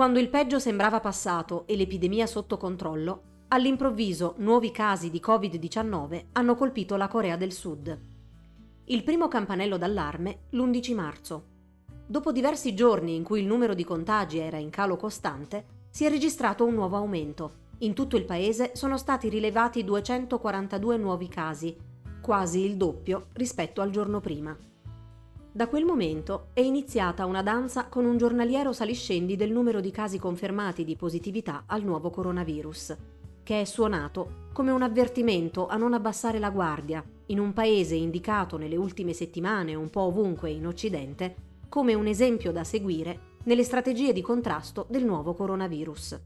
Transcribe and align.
Quando 0.00 0.18
il 0.18 0.30
peggio 0.30 0.58
sembrava 0.58 0.98
passato 0.98 1.66
e 1.66 1.76
l'epidemia 1.76 2.26
sotto 2.26 2.56
controllo, 2.56 3.44
all'improvviso 3.48 4.32
nuovi 4.38 4.70
casi 4.70 5.10
di 5.10 5.20
Covid-19 5.22 6.28
hanno 6.32 6.54
colpito 6.54 6.96
la 6.96 7.06
Corea 7.06 7.36
del 7.36 7.52
Sud. 7.52 7.98
Il 8.84 9.04
primo 9.04 9.28
campanello 9.28 9.76
d'allarme 9.76 10.44
l'11 10.52 10.94
marzo. 10.94 11.44
Dopo 12.06 12.32
diversi 12.32 12.74
giorni 12.74 13.14
in 13.14 13.24
cui 13.24 13.40
il 13.40 13.46
numero 13.46 13.74
di 13.74 13.84
contagi 13.84 14.38
era 14.38 14.56
in 14.56 14.70
calo 14.70 14.96
costante, 14.96 15.66
si 15.90 16.06
è 16.06 16.08
registrato 16.08 16.64
un 16.64 16.72
nuovo 16.72 16.96
aumento. 16.96 17.52
In 17.80 17.92
tutto 17.92 18.16
il 18.16 18.24
paese 18.24 18.70
sono 18.76 18.96
stati 18.96 19.28
rilevati 19.28 19.84
242 19.84 20.96
nuovi 20.96 21.28
casi, 21.28 21.76
quasi 22.22 22.64
il 22.64 22.78
doppio 22.78 23.26
rispetto 23.34 23.82
al 23.82 23.90
giorno 23.90 24.20
prima. 24.20 24.56
Da 25.52 25.66
quel 25.66 25.84
momento 25.84 26.50
è 26.52 26.60
iniziata 26.60 27.26
una 27.26 27.42
danza 27.42 27.86
con 27.86 28.04
un 28.04 28.16
giornaliero 28.16 28.72
saliscendi 28.72 29.34
del 29.34 29.50
numero 29.50 29.80
di 29.80 29.90
casi 29.90 30.16
confermati 30.16 30.84
di 30.84 30.94
positività 30.94 31.64
al 31.66 31.82
nuovo 31.82 32.08
coronavirus, 32.10 32.96
che 33.42 33.62
è 33.62 33.64
suonato 33.64 34.48
come 34.52 34.70
un 34.70 34.82
avvertimento 34.82 35.66
a 35.66 35.76
non 35.76 35.92
abbassare 35.92 36.38
la 36.38 36.50
guardia 36.50 37.04
in 37.26 37.40
un 37.40 37.52
paese 37.52 37.96
indicato 37.96 38.58
nelle 38.58 38.76
ultime 38.76 39.12
settimane 39.12 39.74
un 39.74 39.90
po' 39.90 40.02
ovunque 40.02 40.50
in 40.50 40.68
Occidente 40.68 41.34
come 41.68 41.94
un 41.94 42.06
esempio 42.06 42.52
da 42.52 42.62
seguire 42.62 43.38
nelle 43.44 43.64
strategie 43.64 44.12
di 44.12 44.22
contrasto 44.22 44.86
del 44.88 45.04
nuovo 45.04 45.34
coronavirus. 45.34 46.20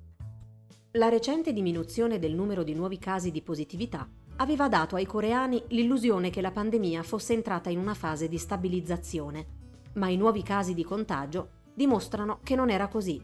La 0.93 1.09
recente 1.09 1.55
diminuzione 1.55 2.19
del 2.19 2.35
numero 2.35 2.63
di 2.63 2.75
nuovi 2.75 2.99
casi 2.99 3.31
di 3.31 3.41
positività 3.41 4.07
aveva 4.37 4.69
dato 4.69 4.97
ai 4.97 5.07
coreani 5.07 5.63
l'illusione 5.69 6.31
che 6.31 6.41
la 6.41 6.51
pandemia 6.51 7.03
fosse 7.03 7.33
entrata 7.33 7.71
in 7.71 7.79
una 7.79 7.95
fase 7.95 8.29
di 8.29 8.39
stabilizzazione, 8.39 9.47
ma 9.95 10.09
i 10.09 10.17
nuovi 10.17 10.43
casi 10.43 10.75
di 10.75 10.85
contagio 10.85 11.63
dimostrano 11.75 12.41
che 12.43 12.55
non 12.55 12.71
era 12.71 12.89
così. 12.89 13.23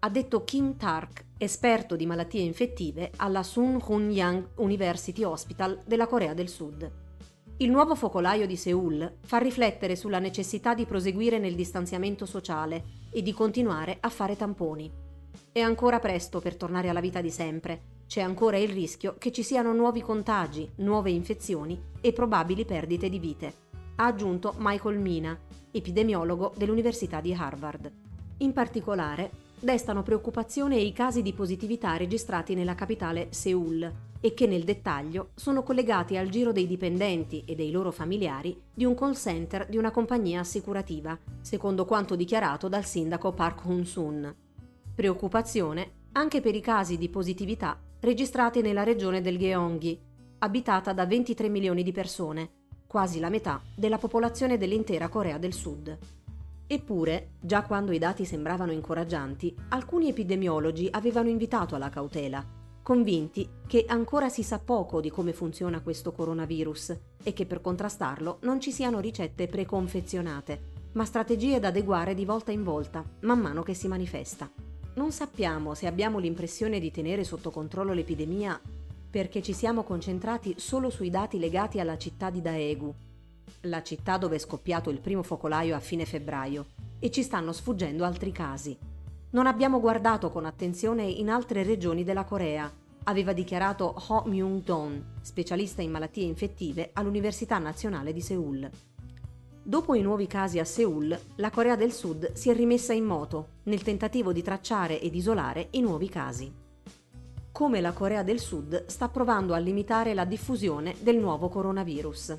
Ha 0.00 0.08
detto 0.08 0.44
Kim 0.44 0.76
Tark, 0.76 1.26
esperto 1.36 1.94
di 1.94 2.06
malattie 2.06 2.42
infettive 2.42 3.12
alla 3.16 3.42
Sun 3.42 3.80
Hun-yang 3.86 4.50
University 4.56 5.22
Hospital 5.22 5.80
della 5.84 6.06
Corea 6.06 6.34
del 6.34 6.48
Sud. 6.48 6.90
Il 7.58 7.70
nuovo 7.70 7.94
focolaio 7.94 8.46
di 8.46 8.56
Seoul 8.56 9.18
fa 9.20 9.36
riflettere 9.36 9.94
sulla 9.94 10.18
necessità 10.18 10.72
di 10.72 10.86
proseguire 10.86 11.38
nel 11.38 11.54
distanziamento 11.54 12.24
sociale 12.24 12.84
e 13.10 13.20
di 13.20 13.34
continuare 13.34 13.98
a 14.00 14.08
fare 14.08 14.36
tamponi. 14.36 14.90
È 15.52 15.60
ancora 15.60 15.98
presto 15.98 16.40
per 16.40 16.56
tornare 16.56 16.88
alla 16.88 17.00
vita 17.00 17.20
di 17.20 17.30
sempre. 17.30 17.99
C'è 18.10 18.20
ancora 18.20 18.56
il 18.56 18.70
rischio 18.70 19.14
che 19.18 19.30
ci 19.30 19.44
siano 19.44 19.72
nuovi 19.72 20.02
contagi, 20.02 20.68
nuove 20.78 21.12
infezioni 21.12 21.80
e 22.00 22.12
probabili 22.12 22.64
perdite 22.64 23.08
di 23.08 23.20
vite, 23.20 23.54
ha 23.94 24.06
aggiunto 24.06 24.56
Michael 24.58 24.98
Mina, 24.98 25.38
epidemiologo 25.70 26.52
dell'Università 26.56 27.20
di 27.20 27.32
Harvard. 27.32 27.88
In 28.38 28.52
particolare, 28.52 29.30
destano 29.60 30.02
preoccupazione 30.02 30.74
i 30.74 30.92
casi 30.92 31.22
di 31.22 31.32
positività 31.32 31.96
registrati 31.96 32.56
nella 32.56 32.74
capitale 32.74 33.28
Seoul, 33.30 33.92
e 34.20 34.34
che 34.34 34.48
nel 34.48 34.64
dettaglio 34.64 35.28
sono 35.36 35.62
collegati 35.62 36.16
al 36.16 36.30
giro 36.30 36.50
dei 36.50 36.66
dipendenti 36.66 37.44
e 37.46 37.54
dei 37.54 37.70
loro 37.70 37.92
familiari 37.92 38.60
di 38.74 38.84
un 38.84 38.96
call 38.96 39.14
center 39.14 39.68
di 39.68 39.76
una 39.76 39.92
compagnia 39.92 40.40
assicurativa, 40.40 41.16
secondo 41.42 41.84
quanto 41.84 42.16
dichiarato 42.16 42.66
dal 42.66 42.84
sindaco 42.84 43.30
Park 43.30 43.64
Hun-sun. 43.66 44.34
Preoccupazione 44.96 45.98
anche 46.12 46.40
per 46.40 46.54
i 46.54 46.60
casi 46.60 46.98
di 46.98 47.08
positività 47.08 47.78
registrati 48.00 48.62
nella 48.62 48.82
regione 48.82 49.20
del 49.20 49.38
Gyeonggi, 49.38 49.98
abitata 50.38 50.92
da 50.92 51.06
23 51.06 51.48
milioni 51.48 51.82
di 51.82 51.92
persone, 51.92 52.50
quasi 52.86 53.20
la 53.20 53.28
metà 53.28 53.62
della 53.76 53.98
popolazione 53.98 54.58
dell'intera 54.58 55.08
Corea 55.08 55.38
del 55.38 55.52
Sud. 55.52 55.98
Eppure, 56.66 57.32
già 57.40 57.62
quando 57.62 57.92
i 57.92 57.98
dati 57.98 58.24
sembravano 58.24 58.72
incoraggianti, 58.72 59.54
alcuni 59.68 60.08
epidemiologi 60.08 60.88
avevano 60.90 61.28
invitato 61.28 61.74
alla 61.74 61.90
cautela 61.90 62.58
convinti 62.82 63.48
che 63.68 63.84
ancora 63.86 64.28
si 64.28 64.42
sa 64.42 64.58
poco 64.58 65.00
di 65.00 65.10
come 65.10 65.32
funziona 65.32 65.80
questo 65.80 66.10
coronavirus 66.10 66.96
e 67.22 67.32
che 67.32 67.46
per 67.46 67.60
contrastarlo 67.60 68.38
non 68.42 68.60
ci 68.60 68.72
siano 68.72 68.98
ricette 68.98 69.46
preconfezionate, 69.46 70.60
ma 70.94 71.04
strategie 71.04 71.60
da 71.60 71.68
adeguare 71.68 72.14
di 72.14 72.24
volta 72.24 72.50
in 72.50 72.64
volta, 72.64 73.04
man 73.20 73.38
mano 73.38 73.62
che 73.62 73.74
si 73.74 73.86
manifesta. 73.86 74.50
Non 74.94 75.12
sappiamo 75.12 75.74
se 75.74 75.86
abbiamo 75.86 76.18
l'impressione 76.18 76.80
di 76.80 76.90
tenere 76.90 77.24
sotto 77.24 77.50
controllo 77.50 77.92
l'epidemia 77.92 78.60
perché 79.10 79.42
ci 79.42 79.52
siamo 79.52 79.82
concentrati 79.82 80.54
solo 80.56 80.90
sui 80.90 81.10
dati 81.10 81.38
legati 81.38 81.80
alla 81.80 81.98
città 81.98 82.30
di 82.30 82.40
Daegu, 82.40 82.94
la 83.62 83.82
città 83.82 84.16
dove 84.16 84.36
è 84.36 84.38
scoppiato 84.38 84.88
il 84.90 85.00
primo 85.00 85.22
focolaio 85.22 85.74
a 85.74 85.80
fine 85.80 86.06
febbraio, 86.06 86.66
e 87.00 87.10
ci 87.10 87.22
stanno 87.22 87.52
sfuggendo 87.52 88.04
altri 88.04 88.30
casi. 88.30 88.76
Non 89.30 89.46
abbiamo 89.46 89.80
guardato 89.80 90.30
con 90.30 90.44
attenzione 90.44 91.04
in 91.04 91.28
altre 91.28 91.64
regioni 91.64 92.04
della 92.04 92.24
Corea, 92.24 92.72
aveva 93.04 93.32
dichiarato 93.32 93.94
Ho 94.08 94.22
Myung-don, 94.26 95.18
specialista 95.20 95.82
in 95.82 95.90
malattie 95.90 96.24
infettive 96.24 96.90
all'Università 96.92 97.58
Nazionale 97.58 98.12
di 98.12 98.20
Seoul. 98.20 98.70
Dopo 99.62 99.94
i 99.94 100.00
nuovi 100.00 100.26
casi 100.26 100.58
a 100.58 100.64
Seoul, 100.64 101.16
la 101.36 101.50
Corea 101.50 101.76
del 101.76 101.92
Sud 101.92 102.32
si 102.32 102.48
è 102.48 102.54
rimessa 102.54 102.94
in 102.94 103.04
moto 103.04 103.58
nel 103.64 103.82
tentativo 103.82 104.32
di 104.32 104.42
tracciare 104.42 104.98
ed 104.98 105.14
isolare 105.14 105.68
i 105.72 105.80
nuovi 105.82 106.08
casi. 106.08 106.50
Come 107.52 107.80
la 107.82 107.92
Corea 107.92 108.22
del 108.22 108.40
Sud 108.40 108.86
sta 108.86 109.08
provando 109.10 109.52
a 109.52 109.58
limitare 109.58 110.14
la 110.14 110.24
diffusione 110.24 110.96
del 111.00 111.18
nuovo 111.18 111.50
coronavirus. 111.50 112.38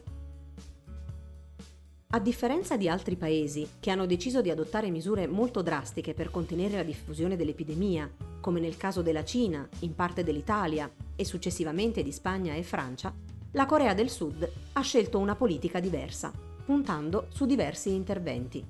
A 2.13 2.19
differenza 2.19 2.75
di 2.75 2.89
altri 2.89 3.15
paesi 3.15 3.67
che 3.79 3.91
hanno 3.91 4.07
deciso 4.07 4.41
di 4.41 4.49
adottare 4.49 4.89
misure 4.89 5.27
molto 5.27 5.61
drastiche 5.61 6.15
per 6.15 6.31
contenere 6.31 6.77
la 6.77 6.83
diffusione 6.83 7.37
dell'epidemia, 7.37 8.11
come 8.41 8.59
nel 8.59 8.77
caso 8.77 9.03
della 9.03 9.23
Cina, 9.23 9.69
in 9.81 9.93
parte 9.93 10.23
dell'Italia 10.23 10.91
e 11.15 11.23
successivamente 11.23 12.01
di 12.01 12.11
Spagna 12.11 12.55
e 12.55 12.63
Francia, 12.63 13.13
la 13.51 13.67
Corea 13.67 13.93
del 13.93 14.09
Sud 14.09 14.51
ha 14.73 14.81
scelto 14.81 15.19
una 15.19 15.35
politica 15.35 15.79
diversa, 15.79 16.49
puntando 16.65 17.27
su 17.29 17.45
diversi 17.45 17.93
interventi. 17.93 18.65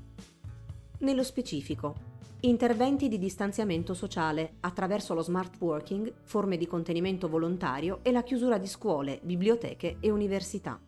Nello 1.00 1.24
specifico, 1.24 1.96
interventi 2.42 3.08
di 3.08 3.18
distanziamento 3.18 3.94
sociale 3.94 4.56
attraverso 4.62 5.14
lo 5.14 5.22
smart 5.22 5.56
working, 5.60 6.14
forme 6.24 6.58
di 6.58 6.68
contenimento 6.68 7.28
volontario 7.28 8.00
e 8.02 8.12
la 8.12 8.24
chiusura 8.24 8.58
di 8.58 8.68
scuole, 8.68 9.20
biblioteche 9.24 9.98
e 10.00 10.10
università 10.10 10.80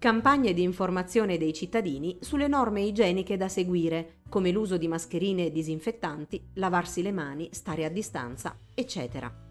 campagne 0.00 0.54
di 0.54 0.62
informazione 0.62 1.36
dei 1.36 1.52
cittadini 1.52 2.16
sulle 2.20 2.48
norme 2.48 2.80
igieniche 2.80 3.36
da 3.36 3.50
seguire, 3.50 4.20
come 4.30 4.50
l'uso 4.50 4.78
di 4.78 4.88
mascherine 4.88 5.44
e 5.44 5.52
disinfettanti, 5.52 6.42
lavarsi 6.54 7.02
le 7.02 7.12
mani, 7.12 7.50
stare 7.52 7.84
a 7.84 7.90
distanza, 7.90 8.56
eccetera. 8.72 9.49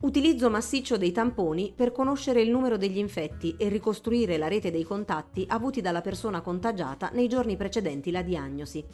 Utilizzo 0.00 0.48
massiccio 0.48 0.96
dei 0.96 1.10
tamponi 1.10 1.72
per 1.74 1.90
conoscere 1.90 2.40
il 2.40 2.50
numero 2.50 2.76
degli 2.76 2.98
infetti 2.98 3.56
e 3.58 3.68
ricostruire 3.68 4.38
la 4.38 4.46
rete 4.46 4.70
dei 4.70 4.84
contatti 4.84 5.44
avuti 5.48 5.80
dalla 5.80 6.02
persona 6.02 6.40
contagiata 6.40 7.10
nei 7.14 7.26
giorni 7.26 7.56
precedenti 7.56 8.12
la 8.12 8.22
diagnosi. 8.22 8.84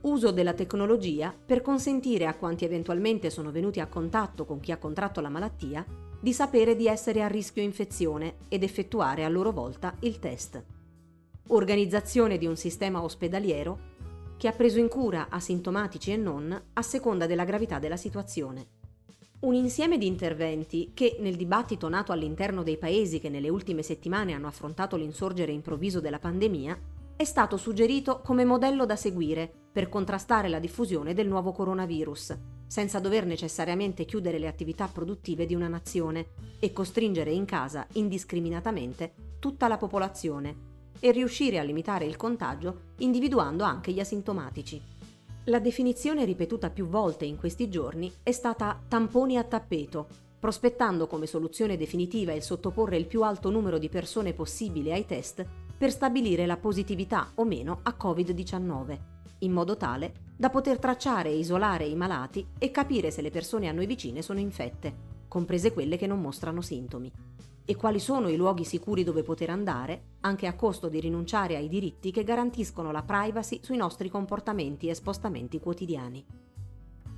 Uso 0.00 0.32
della 0.32 0.52
tecnologia 0.52 1.32
per 1.32 1.62
consentire 1.62 2.26
a 2.26 2.34
quanti 2.34 2.64
eventualmente 2.64 3.30
sono 3.30 3.52
venuti 3.52 3.78
a 3.78 3.86
contatto 3.86 4.44
con 4.44 4.58
chi 4.58 4.72
ha 4.72 4.76
contratto 4.76 5.20
la 5.20 5.28
malattia 5.28 5.86
di 6.20 6.32
sapere 6.32 6.74
di 6.74 6.88
essere 6.88 7.22
a 7.22 7.28
rischio 7.28 7.62
infezione 7.62 8.38
ed 8.48 8.64
effettuare 8.64 9.24
a 9.24 9.28
loro 9.28 9.52
volta 9.52 9.94
il 10.00 10.18
test. 10.18 10.60
Organizzazione 11.48 12.38
di 12.38 12.46
un 12.46 12.56
sistema 12.56 13.04
ospedaliero 13.04 13.92
che 14.36 14.48
ha 14.48 14.52
preso 14.52 14.80
in 14.80 14.88
cura 14.88 15.28
asintomatici 15.30 16.10
e 16.10 16.16
non 16.16 16.60
a 16.72 16.82
seconda 16.82 17.26
della 17.26 17.44
gravità 17.44 17.78
della 17.78 17.96
situazione. 17.96 18.82
Un 19.44 19.54
insieme 19.54 19.98
di 19.98 20.06
interventi 20.06 20.92
che, 20.94 21.18
nel 21.20 21.36
dibattito 21.36 21.86
nato 21.90 22.12
all'interno 22.12 22.62
dei 22.62 22.78
paesi 22.78 23.20
che 23.20 23.28
nelle 23.28 23.50
ultime 23.50 23.82
settimane 23.82 24.32
hanno 24.32 24.46
affrontato 24.46 24.96
l'insorgere 24.96 25.52
improvviso 25.52 26.00
della 26.00 26.18
pandemia, 26.18 26.80
è 27.14 27.24
stato 27.24 27.58
suggerito 27.58 28.22
come 28.22 28.46
modello 28.46 28.86
da 28.86 28.96
seguire 28.96 29.52
per 29.70 29.90
contrastare 29.90 30.48
la 30.48 30.58
diffusione 30.58 31.12
del 31.12 31.28
nuovo 31.28 31.52
coronavirus, 31.52 32.38
senza 32.66 33.00
dover 33.00 33.26
necessariamente 33.26 34.06
chiudere 34.06 34.38
le 34.38 34.48
attività 34.48 34.88
produttive 34.88 35.44
di 35.44 35.54
una 35.54 35.68
nazione 35.68 36.28
e 36.58 36.72
costringere 36.72 37.30
in 37.30 37.44
casa 37.44 37.86
indiscriminatamente 37.92 39.12
tutta 39.38 39.68
la 39.68 39.76
popolazione 39.76 40.56
e 40.98 41.12
riuscire 41.12 41.58
a 41.58 41.62
limitare 41.62 42.06
il 42.06 42.16
contagio 42.16 42.92
individuando 43.00 43.62
anche 43.62 43.92
gli 43.92 44.00
asintomatici. 44.00 44.93
La 45.48 45.58
definizione 45.58 46.24
ripetuta 46.24 46.70
più 46.70 46.86
volte 46.86 47.26
in 47.26 47.36
questi 47.36 47.68
giorni 47.68 48.10
è 48.22 48.32
stata 48.32 48.80
tamponi 48.88 49.36
a 49.36 49.44
tappeto, 49.44 50.06
prospettando 50.40 51.06
come 51.06 51.26
soluzione 51.26 51.76
definitiva 51.76 52.32
il 52.32 52.42
sottoporre 52.42 52.96
il 52.96 53.04
più 53.04 53.22
alto 53.22 53.50
numero 53.50 53.76
di 53.76 53.90
persone 53.90 54.32
possibile 54.32 54.94
ai 54.94 55.04
test 55.04 55.44
per 55.76 55.90
stabilire 55.90 56.46
la 56.46 56.56
positività 56.56 57.32
o 57.34 57.44
meno 57.44 57.80
a 57.82 57.94
Covid-19, 57.94 58.98
in 59.40 59.52
modo 59.52 59.76
tale 59.76 60.14
da 60.34 60.48
poter 60.48 60.78
tracciare 60.78 61.28
e 61.28 61.36
isolare 61.36 61.84
i 61.84 61.94
malati 61.94 62.46
e 62.58 62.70
capire 62.70 63.10
se 63.10 63.20
le 63.20 63.30
persone 63.30 63.68
a 63.68 63.72
noi 63.72 63.84
vicine 63.84 64.22
sono 64.22 64.38
infette, 64.38 64.94
comprese 65.28 65.74
quelle 65.74 65.98
che 65.98 66.06
non 66.06 66.22
mostrano 66.22 66.62
sintomi. 66.62 67.12
E 67.64 67.76
quali 67.76 68.00
sono 68.00 68.28
i 68.28 68.36
luoghi 68.36 68.64
sicuri 68.64 69.04
dove 69.04 69.22
poter 69.22 69.50
andare, 69.50 70.02
anche 70.20 70.46
a 70.46 70.54
costo 70.54 70.88
di 70.88 71.00
rinunciare 71.00 71.56
ai 71.56 71.68
diritti 71.68 72.10
che 72.10 72.24
garantiscono 72.24 72.92
la 72.92 73.02
privacy 73.02 73.60
sui 73.62 73.76
nostri 73.76 74.08
comportamenti 74.08 74.88
e 74.88 74.94
spostamenti 74.94 75.60
quotidiani. 75.60 76.24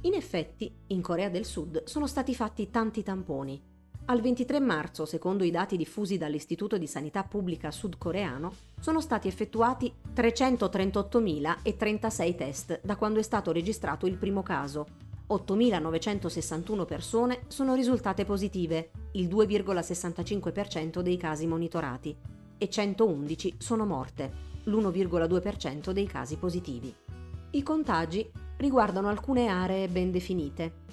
In 0.02 0.14
effetti, 0.14 0.72
in 0.88 1.02
Corea 1.02 1.28
del 1.28 1.44
Sud 1.44 1.84
sono 1.84 2.06
stati 2.06 2.34
fatti 2.34 2.70
tanti 2.70 3.02
tamponi. 3.02 3.74
Al 4.08 4.20
23 4.20 4.60
marzo, 4.60 5.04
secondo 5.04 5.42
i 5.42 5.50
dati 5.50 5.76
diffusi 5.76 6.16
dall'Istituto 6.16 6.78
di 6.78 6.86
Sanità 6.86 7.24
Pubblica 7.24 7.72
sudcoreano, 7.72 8.52
sono 8.78 9.00
stati 9.00 9.26
effettuati 9.26 9.92
338.036 10.14 12.34
test 12.36 12.80
da 12.84 12.94
quando 12.94 13.18
è 13.18 13.22
stato 13.22 13.50
registrato 13.50 14.06
il 14.06 14.16
primo 14.16 14.44
caso. 14.44 14.86
8.961 15.28 16.84
persone 16.84 17.40
sono 17.48 17.74
risultate 17.74 18.24
positive, 18.24 18.90
il 19.12 19.26
2,65% 19.26 21.00
dei 21.00 21.16
casi 21.16 21.46
monitorati, 21.46 22.16
e 22.58 22.68
111 22.68 23.56
sono 23.58 23.84
morte, 23.84 24.32
l'1,2% 24.64 25.90
dei 25.90 26.06
casi 26.06 26.36
positivi. 26.36 26.94
I 27.50 27.62
contagi 27.62 28.30
riguardano 28.58 29.08
alcune 29.08 29.48
aree 29.48 29.88
ben 29.88 30.10
definite. 30.10 30.84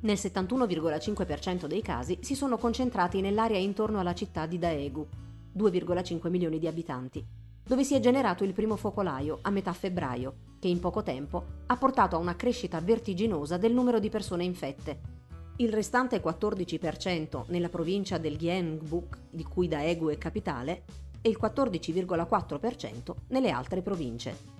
Nel 0.00 0.16
71,5% 0.16 1.66
dei 1.66 1.82
casi 1.82 2.18
si 2.20 2.34
sono 2.34 2.58
concentrati 2.58 3.20
nell'area 3.20 3.58
intorno 3.58 3.98
alla 3.98 4.14
città 4.14 4.46
di 4.46 4.58
Daegu, 4.58 5.06
2,5 5.56 6.30
milioni 6.30 6.58
di 6.58 6.66
abitanti, 6.66 7.24
dove 7.64 7.84
si 7.84 7.94
è 7.94 8.00
generato 8.00 8.44
il 8.44 8.52
primo 8.52 8.76
focolaio 8.76 9.40
a 9.42 9.50
metà 9.50 9.72
febbraio, 9.72 10.34
che 10.60 10.68
in 10.68 10.78
poco 10.78 11.02
tempo 11.02 11.44
ha 11.66 11.76
portato 11.76 12.14
a 12.14 12.20
una 12.20 12.36
crescita 12.36 12.80
vertiginosa 12.80 13.56
del 13.56 13.72
numero 13.72 13.98
di 13.98 14.10
persone 14.10 14.44
infette. 14.44 15.18
Il 15.56 15.72
restante 15.72 16.22
14% 16.22 17.46
nella 17.48 17.68
provincia 17.68 18.18
del 18.18 18.36
Gyeongbuk, 18.36 19.18
di 19.30 19.42
cui 19.42 19.66
Daegu 19.66 20.08
è 20.08 20.18
capitale, 20.18 20.84
e 21.20 21.28
il 21.28 21.38
14,4% 21.40 23.14
nelle 23.28 23.50
altre 23.50 23.82
province. 23.82 24.58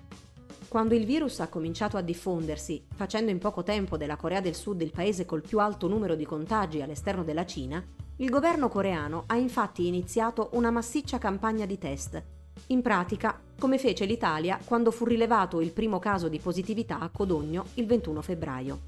Quando 0.67 0.95
il 0.95 1.05
virus 1.05 1.39
ha 1.39 1.49
cominciato 1.49 1.97
a 1.97 2.01
diffondersi, 2.01 2.85
facendo 2.95 3.29
in 3.29 3.39
poco 3.39 3.61
tempo 3.61 3.97
della 3.97 4.15
Corea 4.15 4.41
del 4.41 4.55
Sud 4.55 4.81
il 4.81 4.91
paese 4.91 5.25
col 5.25 5.41
più 5.41 5.59
alto 5.59 5.87
numero 5.87 6.15
di 6.15 6.25
contagi 6.25 6.81
all'esterno 6.81 7.23
della 7.23 7.45
Cina, 7.45 7.83
il 8.17 8.29
governo 8.29 8.69
coreano 8.69 9.23
ha 9.27 9.35
infatti 9.35 9.87
iniziato 9.87 10.49
una 10.53 10.71
massiccia 10.71 11.17
campagna 11.17 11.65
di 11.65 11.77
test. 11.77 12.23
In 12.67 12.81
pratica, 12.81 13.37
come 13.61 13.77
fece 13.77 14.05
l'Italia 14.05 14.59
quando 14.65 14.89
fu 14.89 15.05
rilevato 15.05 15.61
il 15.61 15.69
primo 15.69 15.99
caso 15.99 16.27
di 16.27 16.39
positività 16.39 16.97
a 16.97 17.09
Codogno 17.09 17.65
il 17.75 17.85
21 17.85 18.23
febbraio. 18.23 18.79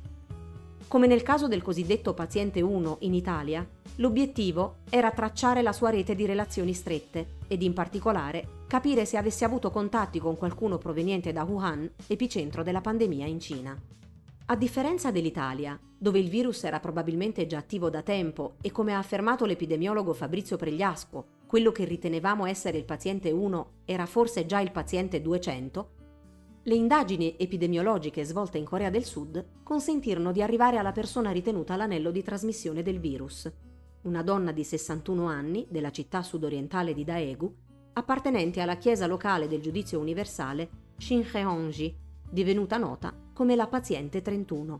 Come 0.88 1.06
nel 1.06 1.22
caso 1.22 1.48
del 1.48 1.62
cosiddetto 1.62 2.16
paziente 2.16 2.60
1 2.60 2.98
in 3.02 3.14
Italia, 3.14 3.64
l'obiettivo 3.98 4.78
era 4.90 5.12
tracciare 5.12 5.62
la 5.62 5.74
sua 5.74 5.92
rete 5.92 6.16
di 6.16 6.26
relazioni 6.26 6.74
strette 6.74 7.36
ed 7.48 7.62
in 7.62 7.74
particolare 7.74 8.64
capire 8.66 9.06
se 9.06 9.16
avesse 9.16 9.46
avuto 9.46 9.70
contatti 9.70 10.18
con 10.18 10.38
qualcuno 10.38 10.80
proveniente 10.80 11.32
da 11.32 11.44
Wuhan, 11.44 11.88
epicentro 12.08 12.64
della 12.64 12.82
pandemia 12.82 13.28
in 13.28 13.40
Cina. 13.40 13.80
A 14.48 14.56
differenza 14.56 15.12
dell'Italia, 15.12 15.80
dove 15.96 16.18
il 16.18 16.30
virus 16.30 16.64
era 16.64 16.80
probabilmente 16.80 17.46
già 17.46 17.60
attivo 17.60 17.92
da 17.92 18.02
tempo 18.02 18.56
e 18.60 18.72
come 18.72 18.96
ha 18.96 18.98
affermato 18.98 19.46
l'epidemiologo 19.46 20.14
Fabrizio 20.14 20.58
Pregliasco, 20.58 21.26
quello 21.54 21.72
che 21.72 21.86
ritenevamo 21.86 22.48
essere 22.48 22.80
il 22.80 22.84
paziente 22.84 23.30
1 23.30 23.72
era 23.86 24.08
forse 24.08 24.48
già 24.48 24.60
il 24.60 24.72
paziente 24.72 25.22
200, 25.22 25.90
le 26.64 26.74
indagini 26.74 27.36
epidemiologiche 27.38 28.24
svolte 28.24 28.58
in 28.58 28.66
Corea 28.66 28.90
del 28.90 29.04
Sud 29.04 29.62
consentirono 29.62 30.32
di 30.32 30.42
arrivare 30.42 30.78
alla 30.78 30.92
persona 30.92 31.30
ritenuta 31.30 31.76
l'anello 31.76 32.10
di 32.10 32.24
trasmissione 32.24 32.82
del 32.82 33.00
virus, 33.00 33.54
una 34.02 34.24
donna 34.24 34.52
di 34.52 34.64
61 34.64 35.28
anni 35.28 35.68
della 35.70 35.92
città 35.92 36.24
sudorientale 36.24 36.92
di 36.96 37.04
Daegu, 37.04 37.56
appartenente 37.94 38.60
alla 38.60 38.78
chiesa 38.78 39.06
locale 39.06 39.48
del 39.48 39.62
giudizio 39.62 40.00
universale 40.00 40.70
Shincheonji, 40.98 41.96
divenuta 42.32 42.78
nota 42.78 43.14
come 43.32 43.56
la 43.56 43.68
paziente 43.68 44.24
31. 44.24 44.80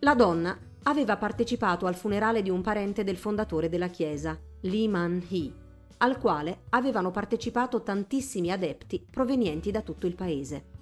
La 0.00 0.16
donna 0.16 0.58
aveva 0.82 1.16
partecipato 1.16 1.86
al 1.86 1.94
funerale 1.94 2.42
di 2.42 2.50
un 2.50 2.62
parente 2.62 3.04
del 3.04 3.16
fondatore 3.16 3.68
della 3.68 3.86
chiesa, 3.86 4.36
Lee 4.62 4.88
Man-hee, 4.88 5.66
al 5.98 6.18
quale 6.18 6.64
avevano 6.70 7.10
partecipato 7.10 7.82
tantissimi 7.82 8.50
adepti 8.50 9.04
provenienti 9.10 9.70
da 9.70 9.82
tutto 9.82 10.06
il 10.06 10.14
paese. 10.14 10.76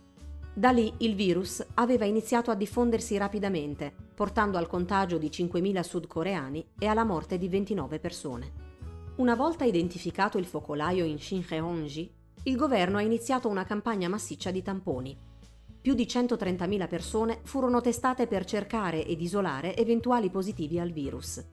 Da 0.54 0.70
lì 0.70 0.90
il 0.98 1.14
virus 1.14 1.64
aveva 1.74 2.06
iniziato 2.06 2.50
a 2.50 2.54
diffondersi 2.54 3.16
rapidamente, 3.18 3.92
portando 4.14 4.56
al 4.56 4.66
contagio 4.66 5.18
di 5.18 5.28
5.000 5.28 5.80
sudcoreani 5.80 6.66
e 6.78 6.86
alla 6.86 7.04
morte 7.04 7.36
di 7.36 7.48
29 7.48 7.98
persone. 7.98 8.52
Una 9.16 9.34
volta 9.34 9.64
identificato 9.64 10.38
il 10.38 10.46
focolaio 10.46 11.04
in 11.04 11.18
Shincheonji, 11.18 12.10
il 12.44 12.56
governo 12.56 12.98
ha 12.98 13.02
iniziato 13.02 13.48
una 13.48 13.64
campagna 13.64 14.08
massiccia 14.08 14.50
di 14.50 14.62
tamponi. 14.62 15.16
Più 15.80 15.94
di 15.94 16.04
130.000 16.04 16.88
persone 16.88 17.40
furono 17.42 17.80
testate 17.80 18.26
per 18.26 18.44
cercare 18.44 19.04
ed 19.04 19.20
isolare 19.20 19.76
eventuali 19.76 20.30
positivi 20.30 20.78
al 20.78 20.90
virus. 20.90 21.44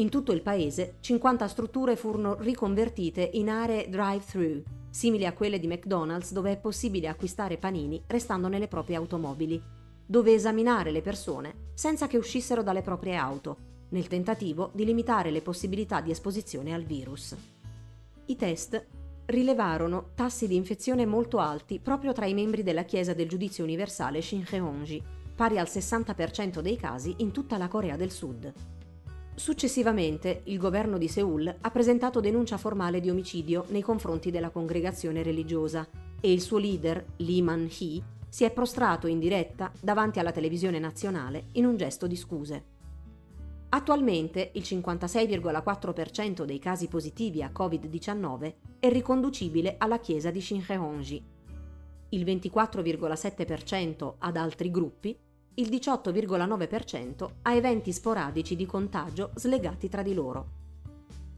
In 0.00 0.08
tutto 0.08 0.32
il 0.32 0.40
paese 0.40 0.94
50 1.00 1.46
strutture 1.46 1.94
furono 1.94 2.34
riconvertite 2.38 3.28
in 3.34 3.50
aree 3.50 3.90
drive-thru, 3.90 4.62
simili 4.88 5.26
a 5.26 5.34
quelle 5.34 5.58
di 5.58 5.66
McDonald's 5.66 6.32
dove 6.32 6.52
è 6.52 6.56
possibile 6.56 7.06
acquistare 7.06 7.58
panini 7.58 8.02
restando 8.06 8.48
nelle 8.48 8.66
proprie 8.66 8.96
automobili, 8.96 9.62
dove 10.06 10.32
esaminare 10.32 10.90
le 10.90 11.02
persone 11.02 11.72
senza 11.74 12.06
che 12.06 12.16
uscissero 12.16 12.62
dalle 12.62 12.80
proprie 12.80 13.14
auto 13.14 13.56
nel 13.90 14.06
tentativo 14.06 14.70
di 14.72 14.86
limitare 14.86 15.30
le 15.30 15.42
possibilità 15.42 16.00
di 16.00 16.10
esposizione 16.10 16.72
al 16.72 16.84
virus. 16.84 17.36
I 18.24 18.36
test 18.36 18.82
rilevarono 19.26 20.12
tassi 20.14 20.48
di 20.48 20.56
infezione 20.56 21.04
molto 21.04 21.40
alti 21.40 21.78
proprio 21.78 22.14
tra 22.14 22.24
i 22.24 22.32
membri 22.32 22.62
della 22.62 22.84
Chiesa 22.84 23.12
del 23.12 23.28
Giudizio 23.28 23.64
Universale 23.64 24.22
Shincheonji, 24.22 25.02
pari 25.36 25.58
al 25.58 25.68
60% 25.68 26.60
dei 26.60 26.76
casi 26.76 27.16
in 27.18 27.32
tutta 27.32 27.58
la 27.58 27.68
Corea 27.68 27.96
del 27.96 28.10
Sud. 28.10 28.78
Successivamente, 29.40 30.42
il 30.44 30.58
governo 30.58 30.98
di 30.98 31.08
Seoul 31.08 31.56
ha 31.62 31.70
presentato 31.70 32.20
denuncia 32.20 32.58
formale 32.58 33.00
di 33.00 33.08
omicidio 33.08 33.64
nei 33.68 33.80
confronti 33.80 34.30
della 34.30 34.50
congregazione 34.50 35.22
religiosa 35.22 35.88
e 36.20 36.30
il 36.30 36.42
suo 36.42 36.58
leader, 36.58 37.02
Lee 37.16 37.40
Man-hee, 37.40 38.02
si 38.28 38.44
è 38.44 38.50
prostrato 38.52 39.06
in 39.06 39.18
diretta 39.18 39.72
davanti 39.80 40.18
alla 40.18 40.30
televisione 40.30 40.78
nazionale 40.78 41.44
in 41.52 41.64
un 41.64 41.78
gesto 41.78 42.06
di 42.06 42.16
scuse. 42.16 42.64
Attualmente 43.70 44.50
il 44.52 44.62
56,4% 44.62 46.44
dei 46.44 46.58
casi 46.58 46.88
positivi 46.88 47.42
a 47.42 47.50
Covid-19 47.50 48.54
è 48.78 48.90
riconducibile 48.90 49.76
alla 49.78 50.00
chiesa 50.00 50.30
di 50.30 50.42
Shincheonji, 50.42 51.24
il 52.10 52.24
24,7% 52.24 54.14
ad 54.18 54.36
altri 54.36 54.70
gruppi, 54.70 55.16
il 55.54 55.68
18,9% 55.68 57.30
a 57.42 57.54
eventi 57.54 57.92
sporadici 57.92 58.56
di 58.56 58.66
contagio 58.66 59.30
slegati 59.34 59.88
tra 59.88 60.02
di 60.02 60.14
loro. 60.14 60.58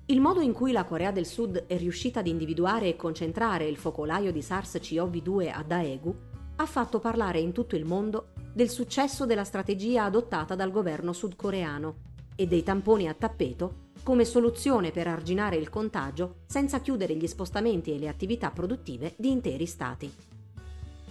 Il 0.07 0.21
modo 0.21 0.40
in 0.40 0.52
cui 0.52 0.73
la 0.73 0.85
Corea 0.85 1.11
del 1.11 1.26
Sud 1.26 1.66
è 1.66 1.76
riuscita 1.78 2.21
ad 2.21 2.26
individuare 2.26 2.88
e 2.88 2.97
concentrare 2.97 3.66
il 3.66 3.76
focolaio 3.76 4.33
di 4.33 4.40
SARS-CoV-2 4.40 5.50
a 5.52 5.62
Daegu 5.62 6.14
ha 6.57 6.66
fatto 6.66 6.99
parlare 6.99 7.40
in 7.40 7.52
tutto 7.52 7.76
il 7.76 7.85
mondo 7.85 8.33
del 8.52 8.69
successo 8.69 9.25
della 9.25 9.45
strategia 9.45 10.04
adottata 10.04 10.54
dal 10.54 10.71
governo 10.71 11.12
sudcoreano 11.12 11.95
e 12.37 12.47
dei 12.47 12.62
tamponi 12.62 13.09
a 13.09 13.14
tappeto 13.14 13.90
come 14.02 14.25
soluzione 14.25 14.90
per 14.90 15.07
arginare 15.07 15.57
il 15.57 15.71
contagio 15.71 16.40
senza 16.47 16.81
chiudere 16.81 17.14
gli 17.14 17.26
spostamenti 17.26 17.92
e 17.95 17.99
le 17.99 18.09
attività 18.09 18.50
produttive 18.50 19.14
di 19.16 19.31
interi 19.31 19.66
stati. 19.66 20.12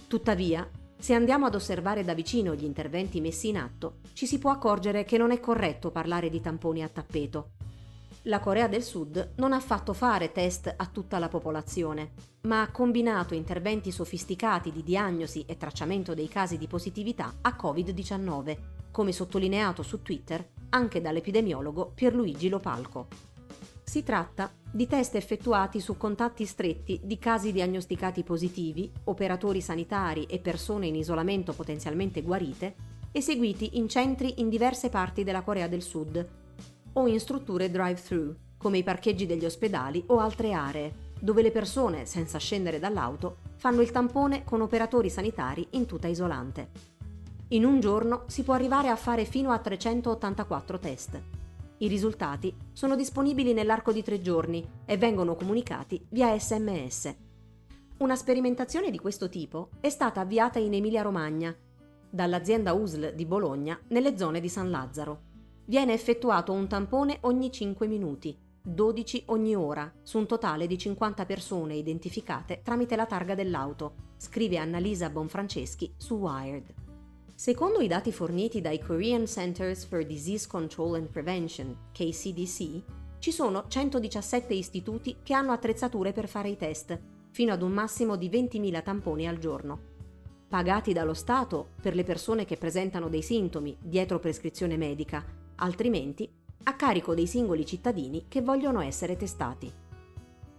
Tuttavia, 0.06 0.68
se 1.02 1.14
andiamo 1.14 1.46
ad 1.46 1.56
osservare 1.56 2.04
da 2.04 2.14
vicino 2.14 2.54
gli 2.54 2.62
interventi 2.62 3.20
messi 3.20 3.48
in 3.48 3.56
atto, 3.56 3.96
ci 4.12 4.24
si 4.24 4.38
può 4.38 4.52
accorgere 4.52 5.02
che 5.02 5.18
non 5.18 5.32
è 5.32 5.40
corretto 5.40 5.90
parlare 5.90 6.30
di 6.30 6.40
tamponi 6.40 6.80
a 6.80 6.88
tappeto. 6.88 7.54
La 8.26 8.38
Corea 8.38 8.68
del 8.68 8.84
Sud 8.84 9.32
non 9.38 9.52
ha 9.52 9.58
fatto 9.58 9.94
fare 9.94 10.30
test 10.30 10.72
a 10.76 10.86
tutta 10.86 11.18
la 11.18 11.26
popolazione, 11.26 12.12
ma 12.42 12.62
ha 12.62 12.70
combinato 12.70 13.34
interventi 13.34 13.90
sofisticati 13.90 14.70
di 14.70 14.84
diagnosi 14.84 15.44
e 15.44 15.56
tracciamento 15.56 16.14
dei 16.14 16.28
casi 16.28 16.56
di 16.56 16.68
positività 16.68 17.34
a 17.40 17.56
Covid-19, 17.60 18.56
come 18.92 19.10
sottolineato 19.10 19.82
su 19.82 20.02
Twitter 20.02 20.50
anche 20.68 21.00
dall'epidemiologo 21.00 21.90
Pierluigi 21.92 22.48
Lopalco. 22.48 23.31
Si 23.92 24.02
tratta 24.02 24.50
di 24.70 24.86
test 24.86 25.16
effettuati 25.16 25.78
su 25.78 25.98
contatti 25.98 26.46
stretti 26.46 26.98
di 27.04 27.18
casi 27.18 27.52
diagnosticati 27.52 28.22
positivi, 28.22 28.90
operatori 29.04 29.60
sanitari 29.60 30.24
e 30.24 30.38
persone 30.38 30.86
in 30.86 30.94
isolamento 30.94 31.52
potenzialmente 31.52 32.22
guarite, 32.22 32.74
eseguiti 33.12 33.76
in 33.76 33.90
centri 33.90 34.40
in 34.40 34.48
diverse 34.48 34.88
parti 34.88 35.24
della 35.24 35.42
Corea 35.42 35.68
del 35.68 35.82
Sud 35.82 36.26
o 36.94 37.06
in 37.06 37.20
strutture 37.20 37.70
drive-thru, 37.70 38.34
come 38.56 38.78
i 38.78 38.82
parcheggi 38.82 39.26
degli 39.26 39.44
ospedali 39.44 40.02
o 40.06 40.20
altre 40.20 40.54
aree, 40.54 41.10
dove 41.20 41.42
le 41.42 41.50
persone, 41.50 42.06
senza 42.06 42.38
scendere 42.38 42.78
dall'auto, 42.78 43.40
fanno 43.56 43.82
il 43.82 43.90
tampone 43.90 44.42
con 44.42 44.62
operatori 44.62 45.10
sanitari 45.10 45.66
in 45.72 45.84
tuta 45.84 46.08
isolante. 46.08 46.70
In 47.48 47.66
un 47.66 47.78
giorno 47.78 48.22
si 48.28 48.42
può 48.42 48.54
arrivare 48.54 48.88
a 48.88 48.96
fare 48.96 49.26
fino 49.26 49.50
a 49.50 49.58
384 49.58 50.78
test. 50.78 51.41
I 51.82 51.88
risultati 51.88 52.54
sono 52.72 52.94
disponibili 52.94 53.52
nell'arco 53.52 53.90
di 53.90 54.04
tre 54.04 54.20
giorni 54.20 54.64
e 54.84 54.96
vengono 54.96 55.34
comunicati 55.34 56.00
via 56.10 56.38
sms. 56.38 57.12
Una 57.98 58.14
sperimentazione 58.14 58.88
di 58.88 59.00
questo 59.00 59.28
tipo 59.28 59.70
è 59.80 59.88
stata 59.88 60.20
avviata 60.20 60.60
in 60.60 60.74
Emilia-Romagna 60.74 61.52
dall'azienda 62.08 62.72
USL 62.72 63.14
di 63.14 63.26
Bologna 63.26 63.80
nelle 63.88 64.16
zone 64.16 64.38
di 64.38 64.48
San 64.48 64.70
Lazzaro. 64.70 65.22
Viene 65.64 65.92
effettuato 65.92 66.52
un 66.52 66.68
tampone 66.68 67.18
ogni 67.22 67.50
5 67.50 67.88
minuti, 67.88 68.38
12 68.62 69.24
ogni 69.26 69.56
ora, 69.56 69.92
su 70.02 70.18
un 70.18 70.26
totale 70.26 70.68
di 70.68 70.78
50 70.78 71.26
persone 71.26 71.74
identificate 71.74 72.60
tramite 72.62 72.94
la 72.94 73.06
targa 73.06 73.34
dell'auto, 73.34 73.94
scrive 74.18 74.56
Annalisa 74.56 75.10
Bonfranceschi 75.10 75.94
su 75.96 76.14
Wired. 76.14 76.81
Secondo 77.42 77.80
i 77.80 77.88
dati 77.88 78.12
forniti 78.12 78.60
dai 78.60 78.78
Korean 78.78 79.26
Centers 79.26 79.84
for 79.84 80.04
Disease 80.04 80.46
Control 80.46 80.94
and 80.94 81.08
Prevention, 81.08 81.76
KCDC, 81.90 82.82
ci 83.18 83.32
sono 83.32 83.64
117 83.66 84.54
istituti 84.54 85.16
che 85.24 85.34
hanno 85.34 85.50
attrezzature 85.50 86.12
per 86.12 86.28
fare 86.28 86.50
i 86.50 86.56
test, 86.56 86.96
fino 87.32 87.52
ad 87.52 87.62
un 87.62 87.72
massimo 87.72 88.14
di 88.14 88.30
20.000 88.30 88.82
tamponi 88.84 89.26
al 89.26 89.38
giorno 89.38 89.80
pagati 90.48 90.92
dallo 90.92 91.14
Stato 91.14 91.70
per 91.80 91.96
le 91.96 92.04
persone 92.04 92.44
che 92.44 92.56
presentano 92.56 93.08
dei 93.08 93.22
sintomi 93.22 93.76
dietro 93.80 94.20
prescrizione 94.20 94.76
medica, 94.76 95.24
altrimenti 95.56 96.30
a 96.62 96.76
carico 96.76 97.12
dei 97.12 97.26
singoli 97.26 97.66
cittadini 97.66 98.26
che 98.28 98.40
vogliono 98.40 98.80
essere 98.82 99.16
testati. 99.16 99.68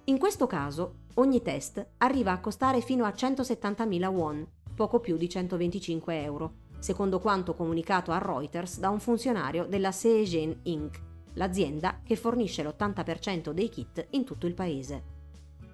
In 0.05 0.17
questo 0.17 0.47
caso, 0.47 0.95
ogni 1.13 1.41
test 1.41 1.91
arriva 1.99 2.33
a 2.33 2.41
costare 2.41 2.81
fino 2.81 3.05
a 3.05 3.13
170.000 3.15 4.05
won, 4.07 4.45
poco 4.75 4.99
più 4.99 5.15
di 5.15 5.29
125 5.29 6.21
euro, 6.23 6.62
secondo 6.83 7.19
quanto 7.19 7.53
comunicato 7.53 8.11
a 8.11 8.17
Reuters 8.17 8.77
da 8.77 8.89
un 8.89 8.99
funzionario 8.99 9.65
della 9.65 9.93
Seegen 9.93 10.59
Inc., 10.63 10.99
l'azienda 11.35 12.01
che 12.03 12.17
fornisce 12.17 12.61
l'80% 12.61 13.51
dei 13.51 13.69
kit 13.69 14.05
in 14.09 14.25
tutto 14.25 14.47
il 14.47 14.53
paese. 14.53 15.03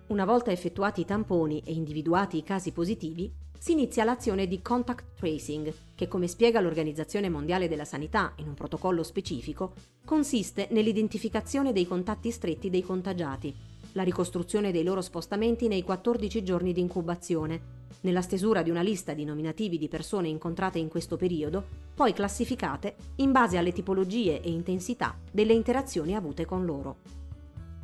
Una 0.09 0.23
volta 0.23 0.51
effettuati 0.51 1.01
i 1.01 1.05
tamponi 1.05 1.63
e 1.65 1.73
individuati 1.73 2.37
i 2.37 2.43
casi 2.43 2.71
positivi, 2.71 3.33
si 3.57 3.71
inizia 3.71 4.03
l'azione 4.03 4.45
di 4.45 4.61
contact 4.61 5.15
tracing, 5.15 5.73
che 5.95 6.07
come 6.07 6.27
spiega 6.27 6.61
l'Organizzazione 6.61 7.27
Mondiale 7.27 7.67
della 7.67 7.85
Sanità 7.85 8.33
in 8.35 8.47
un 8.47 8.53
protocollo 8.53 9.01
specifico, 9.01 9.73
consiste 10.05 10.67
nell'identificazione 10.69 11.73
dei 11.73 11.87
contatti 11.87 12.29
stretti 12.29 12.69
dei 12.69 12.83
contagiati, 12.83 13.55
la 13.93 14.03
ricostruzione 14.03 14.71
dei 14.71 14.83
loro 14.83 15.01
spostamenti 15.01 15.67
nei 15.67 15.81
14 15.81 16.43
giorni 16.43 16.71
di 16.71 16.81
incubazione, 16.81 17.78
nella 18.01 18.21
stesura 18.21 18.61
di 18.61 18.69
una 18.69 18.81
lista 18.81 19.13
di 19.13 19.25
nominativi 19.25 19.77
di 19.77 19.87
persone 19.87 20.27
incontrate 20.27 20.79
in 20.79 20.87
questo 20.87 21.17
periodo, 21.17 21.65
poi 21.93 22.13
classificate 22.13 22.95
in 23.17 23.31
base 23.31 23.57
alle 23.57 23.71
tipologie 23.71 24.41
e 24.41 24.49
intensità 24.49 25.17
delle 25.31 25.53
interazioni 25.53 26.15
avute 26.15 26.45
con 26.45 26.65
loro. 26.65 26.97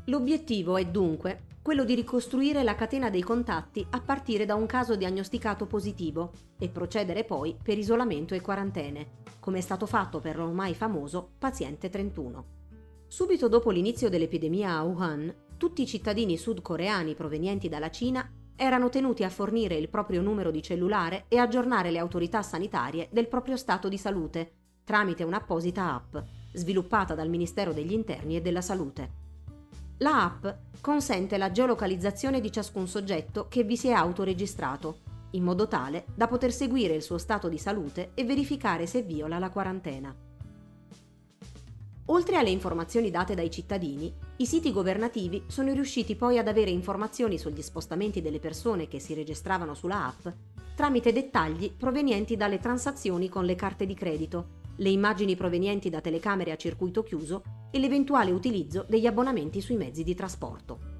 L'obiettivo 0.06 0.78
è 0.78 0.86
dunque 0.86 1.46
quello 1.62 1.84
di 1.84 1.96
ricostruire 1.96 2.62
la 2.62 2.76
catena 2.76 3.10
dei 3.10 3.24
contatti 3.24 3.84
a 3.90 4.00
partire 4.00 4.46
da 4.46 4.54
un 4.54 4.68
caso 4.68 4.96
diagnosticato 4.96 5.66
positivo 5.66 6.32
e 6.60 6.70
procedere 6.70 7.24
poi 7.24 7.58
per 7.60 7.80
isolamento 7.80 8.36
e 8.36 8.42
quarantene, 8.42 9.24
come 9.40 9.58
è 9.58 9.62
stato 9.62 9.88
fatto 9.88 10.20
per 10.20 10.38
l'ormai 10.38 10.76
famoso 10.76 11.32
paziente 11.40 11.90
31. 11.90 12.46
Subito 13.08 13.50
dopo 13.50 13.72
l'inizio 13.72 14.10
dell'epidemia 14.10 14.76
a 14.76 14.84
Wuhan, 14.84 15.34
tutti 15.58 15.82
i 15.82 15.88
cittadini 15.88 16.38
sudcoreani 16.38 17.16
provenienti 17.16 17.68
dalla 17.68 17.90
Cina 17.90 18.32
erano 18.56 18.90
tenuti 18.90 19.24
a 19.24 19.30
fornire 19.30 19.76
il 19.76 19.90
proprio 19.90 20.22
numero 20.22 20.52
di 20.52 20.62
cellulare 20.62 21.26
e 21.28 21.38
aggiornare 21.38 21.92
le 21.92 22.00
autorità 22.00 22.42
sanitarie 22.42 23.10
del 23.12 23.28
proprio 23.28 23.58
stato 23.58 23.90
di 23.90 23.98
salute 23.98 24.52
tramite 24.86 25.24
un'apposita 25.24 25.94
app 25.94 26.16
sviluppata 26.54 27.16
dal 27.16 27.28
Ministero 27.28 27.74
degli 27.74 27.92
Interni 27.92 28.38
e 28.38 28.42
della 28.42 28.62
Salute. 28.62 29.24
La 29.98 30.24
app 30.24 30.46
consente 30.80 31.38
la 31.38 31.52
geolocalizzazione 31.52 32.40
di 32.40 32.52
ciascun 32.52 32.88
soggetto 32.88 33.48
che 33.50 33.64
vi 33.64 33.76
si 33.76 33.88
è 33.88 33.94
autoregistrato, 33.94 35.00
in 35.32 35.44
modo 35.44 35.68
tale 35.68 36.06
da 36.14 36.28
poter 36.28 36.54
seguire 36.54 36.94
il 36.94 37.02
suo 37.02 37.18
stato 37.18 37.50
di 37.50 37.58
salute 37.58 38.12
e 38.14 38.24
verificare 38.24 38.86
se 38.86 39.02
viola 39.02 39.40
la 39.40 39.50
quarantena. 39.50 40.16
Oltre 42.08 42.38
alle 42.38 42.52
informazioni 42.52 43.10
date 43.10 43.34
dai 43.34 43.50
cittadini, 43.50 44.14
i 44.38 44.46
siti 44.46 44.72
governativi 44.72 45.44
sono 45.48 45.74
riusciti 45.74 46.16
poi 46.16 46.38
ad 46.38 46.48
avere 46.48 46.70
informazioni 46.70 47.40
sugli 47.40 47.64
spostamenti 47.64 48.22
delle 48.22 48.40
persone 48.40 48.88
che 48.88 49.00
si 49.00 49.16
registravano 49.16 49.74
sulla 49.74 50.06
app 50.06 50.28
tramite 50.76 51.14
dettagli 51.14 51.72
provenienti 51.72 52.36
dalle 52.36 52.60
transazioni 52.60 53.30
con 53.30 53.46
le 53.46 53.56
carte 53.56 53.86
di 53.86 53.94
credito, 53.94 54.62
le 54.76 54.90
immagini 54.90 55.36
provenienti 55.36 55.90
da 55.90 56.02
telecamere 56.02 56.52
a 56.52 56.58
circuito 56.58 57.02
chiuso 57.02 57.42
e 57.72 57.80
l'eventuale 57.80 58.32
utilizzo 58.32 58.86
degli 58.88 59.08
abbonamenti 59.08 59.62
sui 59.62 59.78
mezzi 59.78 60.04
di 60.04 60.14
trasporto. 60.14 60.95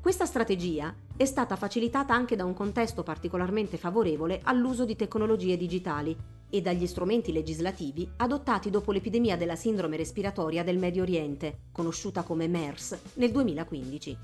Questa 0.00 0.26
strategia 0.26 0.94
è 1.16 1.24
stata 1.24 1.56
facilitata 1.56 2.14
anche 2.14 2.36
da 2.36 2.44
un 2.44 2.54
contesto 2.54 3.02
particolarmente 3.02 3.76
favorevole 3.76 4.40
all'uso 4.44 4.84
di 4.84 4.94
tecnologie 4.94 5.56
digitali 5.56 6.16
e 6.48 6.60
dagli 6.62 6.86
strumenti 6.86 7.32
legislativi 7.32 8.08
adottati 8.18 8.70
dopo 8.70 8.92
l'epidemia 8.92 9.36
della 9.36 9.56
sindrome 9.56 9.96
respiratoria 9.96 10.62
del 10.62 10.78
Medio 10.78 11.02
Oriente, 11.02 11.62
conosciuta 11.72 12.22
come 12.22 12.46
MERS, 12.46 12.96
nel 13.14 13.32
2015. 13.32 14.18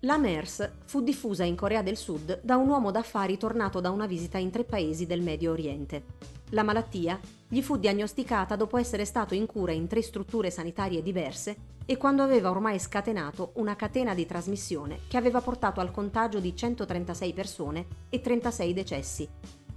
La 0.00 0.16
MERS 0.16 0.70
fu 0.84 1.02
diffusa 1.02 1.42
in 1.42 1.56
Corea 1.56 1.82
del 1.82 1.96
Sud 1.96 2.40
da 2.42 2.56
un 2.56 2.68
uomo 2.68 2.92
d'affari 2.92 3.36
tornato 3.36 3.80
da 3.80 3.90
una 3.90 4.06
visita 4.06 4.38
in 4.38 4.50
tre 4.50 4.64
paesi 4.64 5.06
del 5.06 5.22
Medio 5.22 5.50
Oriente. 5.50 6.04
La 6.50 6.62
malattia 6.62 7.18
gli 7.48 7.60
fu 7.60 7.76
diagnosticata 7.76 8.54
dopo 8.54 8.78
essere 8.78 9.04
stato 9.04 9.34
in 9.34 9.46
cura 9.46 9.72
in 9.72 9.88
tre 9.88 10.02
strutture 10.02 10.50
sanitarie 10.50 11.02
diverse 11.02 11.74
e 11.86 11.96
quando 11.96 12.22
aveva 12.22 12.50
ormai 12.50 12.78
scatenato 12.78 13.52
una 13.54 13.76
catena 13.76 14.12
di 14.12 14.26
trasmissione 14.26 15.00
che 15.08 15.16
aveva 15.16 15.40
portato 15.40 15.80
al 15.80 15.92
contagio 15.92 16.40
di 16.40 16.54
136 16.54 17.32
persone 17.32 17.86
e 18.10 18.20
36 18.20 18.72
decessi, 18.74 19.28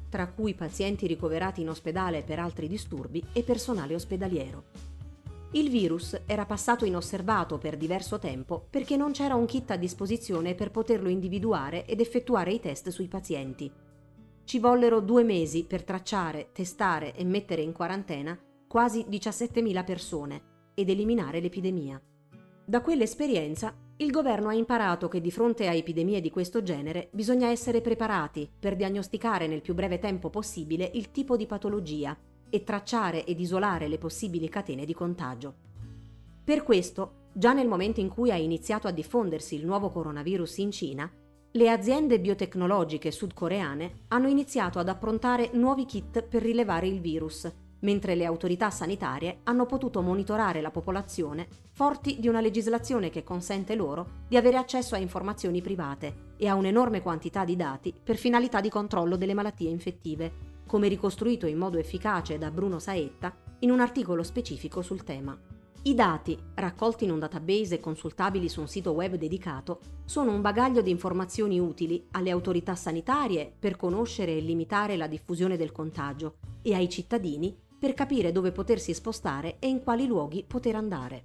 tra 0.10 0.28
cui 0.28 0.56
pazienti 0.56 1.08
ricoverati 1.08 1.62
in 1.62 1.70
ospedale 1.70 2.24
per 2.24 2.40
altri 2.40 2.68
disturbi 2.68 3.24
e 3.32 3.44
personale 3.44 3.96
ospedaliero. 3.96 4.64
Il 5.52 5.70
virus 5.70 6.20
era 6.26 6.46
passato 6.46 6.84
inosservato 6.84 7.58
per 7.58 7.78
diverso 7.78 8.20
tempo 8.20 8.66
perché 8.70 8.98
non 8.98 9.12
c'era 9.12 9.36
un 9.36 9.46
kit 9.46 9.72
a 9.72 9.78
disposizione 9.78 10.56
per 10.56 10.72
poterlo 10.72 11.10
individuare 11.10 11.86
ed 11.86 12.02
effettuare 12.02 12.52
i 12.52 12.60
test 12.60 12.90
sui 12.90 13.08
pazienti 13.08 13.72
ci 14.50 14.58
vollero 14.58 15.00
due 15.00 15.24
mesi 15.24 15.64
per 15.64 15.84
tracciare, 15.84 16.50
testare 16.52 17.14
e 17.14 17.24
mettere 17.24 17.62
in 17.62 17.72
quarantena 17.72 18.36
quasi 18.68 19.06
17.000 19.08 19.86
persone 19.86 20.42
ed 20.80 20.90
eliminare 20.90 21.42
l'epidemia. 21.42 22.02
Da 22.66 22.82
quell'esperienza 22.82 23.76
il 23.98 24.12
governo 24.12 24.48
ha 24.48 24.54
imparato 24.54 25.10
che 25.10 25.20
di 25.20 25.30
fronte 25.30 25.68
a 25.68 25.74
epidemie 25.74 26.22
di 26.22 26.30
questo 26.30 26.64
genere 26.64 27.10
bisogna 27.12 27.50
essere 27.50 27.82
preparati 27.82 28.50
per 28.58 28.78
diagnosticare 28.78 29.46
nel 29.46 29.62
più 29.62 29.74
breve 29.74 30.00
tempo 30.00 30.30
possibile 30.30 30.90
il 30.94 31.12
tipo 31.12 31.36
di 31.36 31.46
patologia 31.46 32.18
e 32.50 32.64
tracciare 32.64 33.26
ed 33.26 33.42
isolare 33.42 33.90
le 33.90 33.98
possibili 33.98 34.48
catene 34.48 34.86
di 34.86 34.94
contagio. 34.94 35.54
Per 36.46 36.64
questo, 36.64 37.28
già 37.34 37.52
nel 37.52 37.68
momento 37.68 38.00
in 38.00 38.08
cui 38.08 38.32
ha 38.32 38.38
iniziato 38.38 38.88
a 38.88 38.92
diffondersi 38.92 39.56
il 39.56 39.66
nuovo 39.66 39.90
coronavirus 39.90 40.58
in 40.60 40.72
Cina, 40.72 41.12
le 41.52 41.70
aziende 41.70 42.22
biotecnologiche 42.22 43.12
sudcoreane 43.12 44.04
hanno 44.08 44.30
iniziato 44.30 44.80
ad 44.80 44.88
approntare 44.88 45.50
nuovi 45.54 45.84
kit 45.84 46.24
per 46.24 46.42
rilevare 46.42 46.88
il 46.88 47.02
virus, 47.02 47.52
mentre 47.82 48.16
le 48.16 48.26
autorità 48.26 48.70
sanitarie 48.70 49.40
hanno 49.44 49.66
potuto 49.66 50.02
monitorare 50.02 50.62
la 50.62 50.72
popolazione 50.72 51.48
forti 51.72 52.18
di 52.20 52.28
una 52.28 52.42
legislazione 52.42 53.10
che 53.10 53.24
consente 53.24 53.76
loro 53.76 54.24
di 54.28 54.38
avere 54.38 54.58
accesso 54.58 54.96
a 54.96 55.00
informazioni 55.00 55.62
private 55.62 56.34
e 56.38 56.48
a 56.48 56.56
un'enorme 56.56 57.02
quantità 57.02 57.46
di 57.46 57.56
dati 57.56 57.94
per 58.04 58.18
finalità 58.18 58.62
di 58.62 58.70
controllo 58.70 59.16
delle 59.16 59.34
malattie 59.34 59.70
infettive, 59.70 60.58
come 60.66 60.88
ricostruito 60.88 61.48
in 61.48 61.58
modo 61.58 61.78
efficace 61.78 62.38
da 62.38 62.52
Bruno 62.52 62.80
Saetta 62.80 63.34
in 63.60 63.72
un 63.72 63.80
articolo 63.80 64.24
specifico 64.24 64.82
sul 64.82 65.04
tema. 65.04 65.38
I 65.82 65.96
dati, 65.96 66.38
raccolti 66.56 67.06
in 67.06 67.12
un 67.12 67.20
database 67.20 67.76
e 67.76 67.80
consultabili 67.80 68.50
su 68.50 68.60
un 68.60 68.68
sito 68.68 68.92
web 68.92 69.16
dedicato, 69.16 69.80
sono 70.04 70.34
un 70.34 70.42
bagaglio 70.42 70.82
di 70.82 70.92
informazioni 70.92 71.58
utili 71.58 72.06
alle 72.12 72.32
autorità 72.32 72.76
sanitarie 72.76 73.50
per 73.58 73.78
conoscere 73.78 74.36
e 74.36 74.42
limitare 74.42 74.98
la 74.98 75.08
diffusione 75.08 75.56
del 75.56 75.72
contagio 75.72 76.36
e 76.62 76.74
ai 76.74 76.90
cittadini 76.90 77.56
per 77.80 77.94
capire 77.94 78.32
dove 78.34 78.52
potersi 78.52 78.94
spostare 78.94 79.56
e 79.60 79.68
in 79.68 79.82
quali 79.82 80.06
luoghi 80.06 80.44
poter 80.46 80.76
andare. 80.76 81.24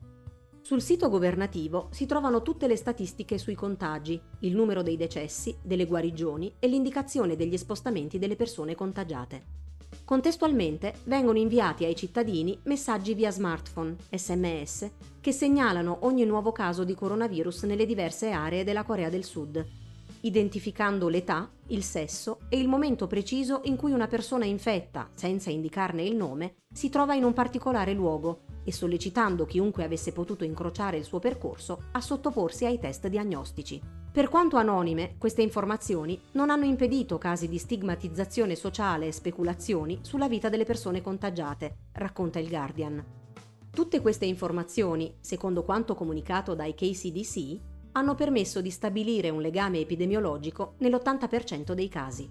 Sul 0.61 0.81
sito 0.81 1.11
governativo 1.11 1.89
si 1.91 2.07
trovano 2.07 2.41
tutte 2.41 2.67
le 2.67 2.77
statistiche 2.77 3.37
sui 3.37 3.55
contagi, 3.55 4.19
il 4.41 4.55
numero 4.55 4.83
dei 4.83 4.97
decessi, 4.97 5.55
delle 5.63 5.85
guarigioni 5.85 6.55
e 6.59 6.69
l'indicazione 6.69 7.37
degli 7.37 7.59
spostamenti 7.59 8.19
delle 8.19 8.37
persone 8.37 8.75
contagiate. 8.75 9.63
Contestualmente 10.05 10.95
vengono 11.05 11.39
inviati 11.39 11.85
ai 11.85 11.95
cittadini 11.95 12.59
messaggi 12.65 13.13
via 13.13 13.31
smartphone, 13.31 13.97
sms, 14.11 14.91
che 15.21 15.33
segnalano 15.33 15.99
ogni 16.03 16.25
nuovo 16.25 16.53
caso 16.53 16.85
di 16.85 16.95
coronavirus 16.95 17.65
nelle 17.65 17.85
diverse 17.85 18.31
aree 18.31 18.65
della 18.65 18.85
Corea 18.85 19.11
del 19.11 19.25
Sud, 19.25 19.84
identificando 20.25 21.09
l'età, 21.09 21.51
il 21.69 21.83
sesso 21.83 22.41
e 22.49 22.59
il 22.59 22.69
momento 22.69 23.07
preciso 23.07 23.61
in 23.65 23.77
cui 23.77 23.93
una 23.93 24.07
persona 24.07 24.45
infetta, 24.45 25.09
senza 25.15 25.51
indicarne 25.51 26.03
il 26.03 26.17
nome, 26.17 26.57
si 26.73 26.89
trova 26.89 27.15
in 27.15 27.25
un 27.25 27.33
particolare 27.33 27.93
luogo, 27.93 28.41
e 28.65 28.73
sollecitando 28.73 29.45
chiunque 29.45 29.85
avesse 29.85 30.13
potuto 30.13 30.43
incrociare 30.43 30.97
il 30.97 31.05
suo 31.05 31.19
percorso 31.19 31.85
a 31.93 32.01
sottoporsi 32.01 32.65
ai 32.65 32.79
test 32.79 33.07
diagnostici. 33.09 33.81
Per 34.11 34.29
quanto 34.29 34.57
anonime, 34.57 35.17
queste 35.19 35.43
informazioni 35.43 36.19
non 36.33 36.49
hanno 36.49 36.65
impedito 36.65 37.19
casi 37.19 37.49
di 37.49 37.59
stigmatizzazione 37.59 38.55
sociale 38.55 39.09
e 39.09 39.13
speculazioni 39.13 39.99
sulla 40.03 40.29
vita 40.29 40.49
delle 40.49 40.65
persone 40.65 41.03
contagiate, 41.03 41.89
racconta 41.93 42.39
il 42.39 42.49
Guardian. 42.49 43.05
Tutte 43.71 44.01
queste 44.01 44.25
informazioni, 44.25 45.17
secondo 45.21 45.65
quanto 45.65 45.95
comunicato 45.95 46.55
dai 46.55 46.75
KCDC, 46.75 47.73
hanno 47.97 48.15
permesso 48.15 48.61
di 48.61 48.71
stabilire 48.71 49.31
un 49.31 49.41
legame 49.41 49.79
epidemiologico 49.79 50.75
nell'80% 50.79 51.73
dei 51.73 51.89
casi. 51.89 52.29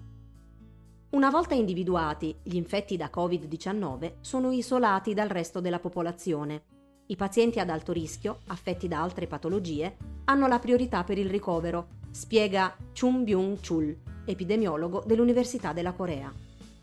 Una 1.10 1.30
volta 1.30 1.54
individuati, 1.54 2.36
gli 2.42 2.56
infetti 2.56 2.96
da 2.96 3.10
Covid-19 3.14 4.14
sono 4.20 4.50
isolati 4.50 5.14
dal 5.14 5.28
resto 5.28 5.60
della 5.60 5.78
popolazione. 5.78 6.64
I 7.06 7.16
pazienti 7.16 7.60
ad 7.60 7.70
alto 7.70 7.92
rischio, 7.92 8.40
affetti 8.48 8.88
da 8.88 9.00
altre 9.00 9.26
patologie, 9.26 9.96
hanno 10.24 10.48
la 10.48 10.58
priorità 10.58 11.04
per 11.04 11.18
il 11.18 11.30
ricovero, 11.30 11.88
spiega 12.10 12.76
Chun 12.98 13.24
Byung-chul, 13.24 13.96
epidemiologo 14.24 15.02
dell'Università 15.06 15.72
della 15.72 15.92
Corea. 15.92 16.32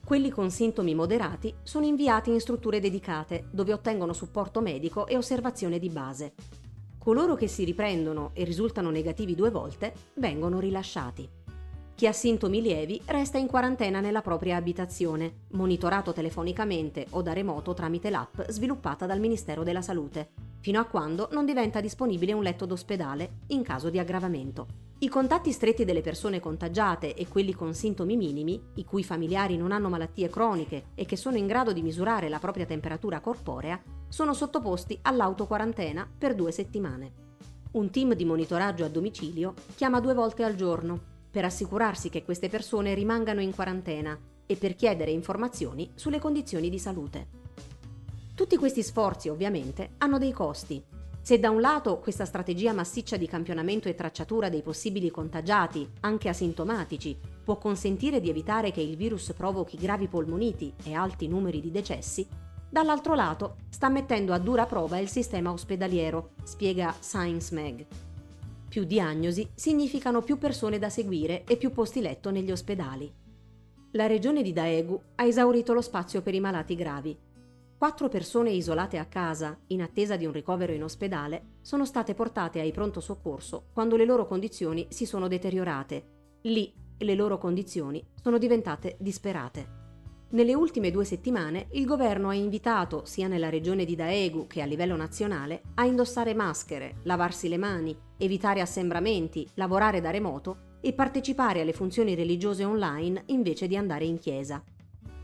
Quelli 0.04 0.30
con 0.30 0.50
sintomi 0.50 0.96
moderati 0.96 1.54
sono 1.62 1.86
inviati 1.86 2.32
in 2.32 2.40
strutture 2.40 2.80
dedicate 2.80 3.48
dove 3.52 3.74
ottengono 3.74 4.14
supporto 4.14 4.60
medico 4.60 5.06
e 5.08 5.18
osservazione 5.18 5.78
di 5.78 5.90
base. 5.90 6.34
Coloro 7.04 7.34
che 7.34 7.48
si 7.48 7.64
riprendono 7.64 8.30
e 8.34 8.44
risultano 8.44 8.92
negativi 8.92 9.34
due 9.34 9.50
volte 9.50 9.92
vengono 10.18 10.60
rilasciati. 10.60 11.28
Chi 11.96 12.06
ha 12.06 12.14
sintomi 12.14 12.62
lievi 12.62 13.02
resta 13.06 13.40
in 13.40 13.48
quarantena 13.48 14.02
nella 14.02 14.22
propria 14.22 14.58
abitazione, 14.58 15.46
monitorato 15.54 16.14
telefonicamente 16.14 17.08
o 17.10 17.24
da 17.24 17.34
remoto 17.34 17.74
tramite 17.74 18.12
l'app 18.12 18.42
sviluppata 18.50 19.08
dal 19.08 19.20
Ministero 19.20 19.64
della 19.64 19.82
Salute, 19.82 20.30
fino 20.60 20.80
a 20.80 20.86
quando 20.86 21.28
non 21.32 21.44
diventa 21.44 21.82
disponibile 21.82 22.34
un 22.34 22.44
letto 22.44 22.68
d'ospedale 22.68 23.38
in 23.48 23.64
caso 23.64 23.90
di 23.90 23.98
aggravamento. 23.98 24.68
I 25.00 25.10
contatti 25.10 25.52
stretti 25.52 25.84
delle 25.84 26.02
persone 26.02 26.40
contagiate 26.40 27.16
e 27.16 27.28
quelli 27.28 27.56
con 27.56 27.74
sintomi 27.74 28.16
minimi, 28.16 28.62
i 28.76 28.86
cui 28.86 29.04
familiari 29.04 29.58
non 29.58 29.72
hanno 29.72 29.90
malattie 29.90 30.30
croniche 30.30 30.90
e 30.94 31.06
che 31.06 31.16
sono 31.16 31.38
in 31.38 31.48
grado 31.48 31.74
di 31.74 31.82
misurare 31.82 32.30
la 32.30 32.38
propria 32.38 32.68
temperatura 32.68 33.22
corporea, 33.22 33.82
sono 34.12 34.34
sottoposti 34.34 35.00
all'autoquarantena 35.04 36.06
per 36.18 36.36
due 36.36 36.52
settimane. 36.52 37.14
Un 37.72 37.90
team 37.90 38.14
di 38.14 38.26
monitoraggio 38.26 38.84
a 38.84 38.90
domicilio 38.90 39.54
chiama 39.76 40.02
due 40.02 40.14
volte 40.14 40.44
al 40.44 40.56
giorno 40.56 41.00
per 41.32 41.46
assicurarsi 41.46 42.10
che 42.10 42.26
queste 42.26 42.50
persone 42.50 42.94
rimangano 42.94 43.40
in 43.40 43.56
quarantena 43.56 44.20
e 44.46 44.58
per 44.58 44.76
chiedere 44.76 45.12
informazioni 45.12 45.90
sulle 45.96 46.20
condizioni 46.20 46.70
di 46.70 46.78
salute. 46.78 47.28
Tutti 48.36 48.58
questi 48.58 48.84
sforzi 48.84 49.30
ovviamente 49.30 49.92
hanno 50.00 50.18
dei 50.18 50.34
costi 50.34 50.84
se 51.24 51.40
da 51.40 51.52
un 51.52 51.62
lato 51.62 52.00
questa 52.00 52.26
strategia 52.26 52.74
massiccia 52.74 53.16
di 53.16 53.28
campionamento 53.28 53.88
e 53.88 53.94
tracciatura 53.94 54.50
dei 54.50 54.64
possibili 54.64 55.12
contagiati, 55.12 55.88
anche 56.00 56.30
asintomatici, 56.30 57.16
può 57.44 57.60
consentire 57.60 58.20
di 58.20 58.30
evitare 58.30 58.72
che 58.72 58.82
il 58.82 58.98
virus 58.98 59.32
provochi 59.34 59.78
gravi 59.78 60.08
polmoniti 60.08 60.74
e 60.84 60.96
alti 60.96 61.28
numeri 61.28 61.62
di 61.62 61.70
decessi, 61.70 62.28
dall'altro 62.72 63.14
lato 63.14 63.58
sta 63.70 63.90
mettendo 63.90 64.34
a 64.34 64.40
dura 64.40 64.66
prova 64.66 64.98
il 64.98 65.10
sistema 65.10 65.52
ospedaliero, 65.52 66.32
spiega 66.44 66.96
Science 67.00 67.54
Mag. 67.54 67.86
Più 68.68 68.86
diagnosi 68.86 69.48
significano 69.54 70.22
più 70.22 70.38
persone 70.38 70.80
da 70.80 70.90
seguire 70.90 71.44
e 71.44 71.58
più 71.58 71.72
posti 71.72 72.02
letto 72.02 72.32
negli 72.32 72.52
ospedali. 72.52 73.14
La 73.92 74.08
regione 74.08 74.42
di 74.42 74.54
Daegu 74.54 75.00
ha 75.16 75.26
esaurito 75.26 75.74
lo 75.74 75.82
spazio 75.82 76.22
per 76.22 76.34
i 76.34 76.40
malati 76.40 76.76
gravi 76.76 77.30
Quattro 77.82 78.10
persone 78.10 78.52
isolate 78.52 79.00
a 79.00 79.06
casa, 79.06 79.58
in 79.70 79.82
attesa 79.82 80.16
di 80.16 80.28
un 80.28 80.32
ricovero 80.32 80.72
in 80.72 80.84
ospedale, 80.84 81.54
sono 81.62 81.84
state 81.84 82.14
portate 82.14 82.60
ai 82.60 82.72
pronto 82.72 83.00
soccorso 83.00 83.70
quando 83.74 83.96
le 83.96 84.06
loro 84.06 84.28
condizioni 84.28 84.86
si 84.92 85.08
sono 85.08 85.28
deteriorate. 85.28 86.38
Lì 86.42 86.72
le 87.00 87.16
loro 87.16 87.40
condizioni 87.40 88.06
sono 88.22 88.38
diventate 88.38 88.98
disperate. 89.00 89.81
Nelle 90.34 90.54
ultime 90.54 90.92
due 90.92 91.04
settimane 91.04 91.68
il 91.72 91.86
governo 91.86 92.30
ha 92.30 92.34
invitato, 92.34 93.04
sia 93.04 93.28
nella 93.28 93.50
regione 93.50 93.84
di 93.84 93.96
Daegu 93.96 94.48
che 94.48 94.62
a 94.62 94.66
livello 94.66 94.96
nazionale, 94.96 95.62
a 95.74 95.84
indossare 95.84 96.34
maschere, 96.34 97.00
lavarsi 97.04 97.50
le 97.50 97.58
mani, 97.58 97.94
evitare 98.18 98.62
assembramenti, 98.62 99.46
lavorare 99.56 100.00
da 100.00 100.10
remoto 100.10 100.78
e 100.80 100.94
partecipare 100.94 101.60
alle 101.60 101.74
funzioni 101.74 102.16
religiose 102.16 102.64
online 102.64 103.24
invece 103.26 103.68
di 103.68 103.76
andare 103.76 104.06
in 104.06 104.20
chiesa. 104.20 104.64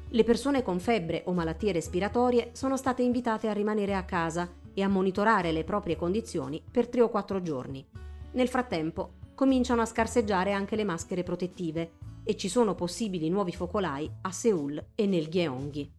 Le 0.10 0.24
persone 0.26 0.62
con 0.62 0.78
febbre 0.78 1.24
o 1.28 1.32
malattie 1.32 1.72
respiratorie 1.72 2.50
sono 2.52 2.76
state 2.76 3.02
invitate 3.02 3.48
a 3.48 3.54
rimanere 3.54 3.96
a 3.96 4.04
casa 4.04 4.56
e 4.74 4.82
a 4.82 4.89
monitorare 4.89 5.54
le 5.54 5.63
proprie 5.63 5.96
condizioni 5.96 6.62
per 6.70 6.89
3 6.89 7.02
o 7.02 7.10
4 7.10 7.41
giorni. 7.41 7.86
Nel 8.34 8.50
frattempo 8.50 9.13
cominciano 9.36 9.82
a 9.82 9.86
scarseggiare 9.86 10.52
anche 10.52 10.76
le 10.76 10.84
maschere 10.84 11.24
protettive 11.24 11.91
e 12.28 12.36
ci 12.36 12.50
sono 12.50 12.76
possibili 12.76 13.30
nuovi 13.30 13.54
focolai 13.54 14.12
a 14.24 14.32
Seoul 14.32 14.88
e 14.96 15.06
nel 15.06 15.30
Gyeonggi. 15.30 15.90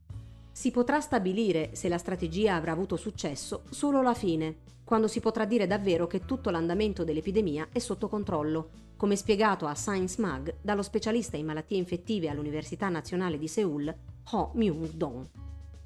Si 0.53 0.71
potrà 0.71 1.01
stabilire 1.01 1.71
se 1.73 1.89
la 1.89 1.97
strategia 1.97 2.55
avrà 2.55 2.73
avuto 2.73 2.97
successo 2.97 3.63
solo 3.71 4.01
alla 4.01 4.13
fine, 4.13 4.59
quando 4.85 5.09
si 5.09 5.21
potrà 5.21 5.47
dire 5.47 5.67
davvero 5.67 6.07
che 6.07 6.27
tutto 6.27 6.51
l'andamento 6.51 7.03
dell'epidemia 7.03 7.69
è 7.73 7.79
sotto 7.79 8.09
controllo 8.09 8.69
come 8.99 9.17
spiegato 9.17 9.67
a 9.67 9.75
Science 9.75 10.21
Mag 10.21 10.57
dallo 10.61 10.83
specialista 10.83 11.37
in 11.37 11.47
malattie 11.47 11.79
infettive 11.79 12.29
all'Università 12.29 12.89
Nazionale 12.89 13.39
di 13.39 13.49
Seoul, 13.49 13.95
Ho 14.33 14.51
Myung-dong. 14.55 15.27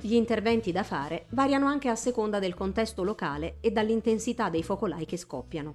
Gli 0.01 0.15
interventi 0.15 0.73
da 0.73 0.83
fare 0.83 1.27
variano 1.29 1.67
anche 1.67 1.89
a 1.89 1.95
seconda 1.95 2.41
del 2.41 2.55
contesto 2.55 3.05
locale 3.05 3.59
e 3.61 3.71
dall'intensità 3.71 4.49
dei 4.49 4.63
focolai 4.63 5.05
che 5.05 5.19
scoppiano. 5.19 5.75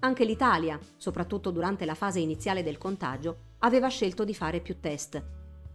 Anche 0.00 0.24
l'Italia, 0.24 0.78
soprattutto 0.96 1.52
durante 1.52 1.84
la 1.84 1.94
fase 1.94 2.18
iniziale 2.18 2.64
del 2.64 2.76
contagio, 2.76 3.36
aveva 3.64 3.88
scelto 3.88 4.24
di 4.24 4.34
fare 4.34 4.60
più 4.60 4.80
test. 4.80 5.22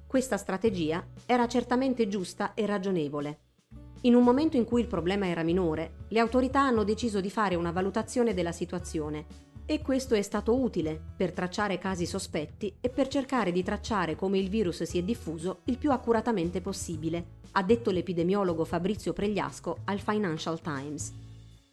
Questa 0.07 0.37
strategia 0.37 1.05
era 1.25 1.47
certamente 1.47 2.07
giusta 2.07 2.53
e 2.53 2.65
ragionevole. 2.65 3.39
In 4.01 4.15
un 4.15 4.23
momento 4.23 4.57
in 4.57 4.63
cui 4.63 4.81
il 4.81 4.87
problema 4.87 5.27
era 5.27 5.43
minore, 5.43 6.05
le 6.09 6.19
autorità 6.19 6.61
hanno 6.61 6.83
deciso 6.83 7.19
di 7.19 7.29
fare 7.29 7.55
una 7.55 7.71
valutazione 7.71 8.33
della 8.33 8.51
situazione 8.51 9.25
e 9.65 9.81
questo 9.81 10.15
è 10.15 10.21
stato 10.21 10.55
utile 10.55 11.01
per 11.17 11.33
tracciare 11.33 11.77
casi 11.77 12.05
sospetti 12.05 12.77
e 12.79 12.89
per 12.89 13.07
cercare 13.07 13.51
di 13.51 13.63
tracciare 13.63 14.15
come 14.15 14.37
il 14.37 14.49
virus 14.49 14.83
si 14.83 14.97
è 14.97 15.03
diffuso 15.03 15.59
il 15.65 15.77
più 15.77 15.91
accuratamente 15.91 16.61
possibile, 16.61 17.39
ha 17.51 17.63
detto 17.63 17.91
l'epidemiologo 17.91 18.63
Fabrizio 18.63 19.11
Pregliasco 19.11 19.79
al 19.85 19.99
Financial 19.99 20.61
Times. 20.61 21.13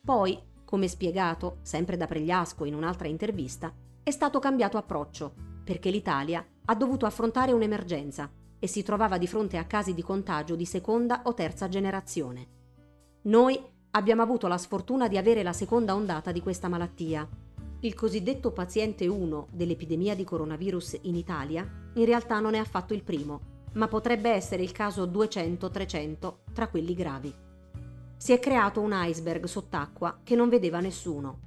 Poi, 0.05 0.37
come 0.65 0.89
spiegato, 0.89 1.59
sempre 1.63 1.97
da 1.97 2.07
Pregliasco 2.07 2.65
in 2.65 2.75
un'altra 2.75 3.07
intervista, 3.07 3.73
è 4.03 4.11
stato 4.11 4.41
cambiato 4.41 4.77
approccio, 4.77 5.54
perché 5.65 5.91
l'Italia 5.91 6.47
ha 6.67 6.75
dovuto 6.75 7.07
affrontare 7.07 7.53
un'emergenza 7.53 8.31
e 8.59 8.67
si 8.67 8.83
trovava 8.83 9.19
di 9.19 9.27
fronte 9.27 9.57
a 9.57 9.65
casi 9.65 9.95
di 9.95 10.03
contagio 10.03 10.55
di 10.55 10.67
seconda 10.67 11.23
o 11.25 11.35
terza 11.35 11.69
generazione. 11.69 12.49
Noi 13.23 13.59
abbiamo 13.93 14.23
avuto 14.23 14.47
la 14.47 14.59
sfortuna 14.59 15.09
di 15.09 15.17
avere 15.17 15.43
la 15.43 15.53
seconda 15.53 15.95
ondata 15.95 16.31
di 16.31 16.41
questa 16.41 16.69
malattia 16.69 17.29
il 17.85 17.95
cosiddetto 17.95 18.51
paziente 18.51 19.07
1 19.07 19.49
dell'epidemia 19.51 20.15
di 20.15 20.25
coronavirus 20.25 21.01
in 21.03 21.17
Italia 21.17 21.69
in 21.95 22.07
realtà 22.07 22.41
non 22.41 22.55
è 22.55 22.59
affatto 22.59 22.95
il 22.95 23.03
primo, 23.03 23.41
ma 23.75 23.89
potrebbe 23.89 24.31
essere 24.31 24.63
il 24.63 24.73
caso 24.73 25.05
200-300 25.07 26.35
tra 26.55 26.69
quelli 26.69 26.95
gravi. 26.95 27.35
Si 28.17 28.33
è 28.33 28.39
creato 28.39 28.81
un 28.81 28.93
iceberg 28.95 29.45
sott'acqua 29.45 30.21
che 30.25 30.35
non 30.35 30.49
vedeva 30.49 30.81
nessuno. 30.81 31.41